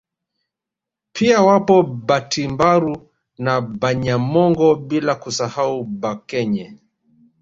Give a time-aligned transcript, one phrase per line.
[1.13, 6.77] Pia wapo Batimbaru na Banyamongo bila kusahau Bakenye